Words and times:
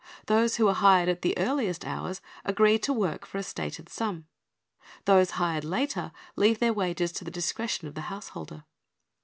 Those 0.25 0.55
who 0.55 0.67
are 0.67 0.73
hired 0.73 1.09
at 1.09 1.21
the 1.21 1.37
earliest 1.37 1.85
hours 1.85 2.21
agree 2.43 2.79
to 2.79 2.91
work 2.91 3.23
for 3.23 3.37
a 3.37 3.43
stated 3.43 3.87
sum; 3.87 4.25
those 5.05 5.29
hired 5.37 5.63
later 5.63 6.11
leave 6.35 6.57
their 6.57 6.73
wages 6.73 7.11
to 7.11 7.23
the 7.23 7.29
discretion 7.29 7.87
of 7.87 7.93
the 7.93 8.01
householder. 8.09 8.63